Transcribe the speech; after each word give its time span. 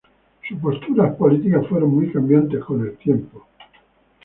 Sus 0.49 0.57
posturas 0.57 1.13
políticas 1.15 1.67
fueron 1.67 1.93
muy 1.93 2.11
cambiantes 2.11 2.63
con 2.65 2.81
el 2.81 2.97
tiempo. 2.97 3.45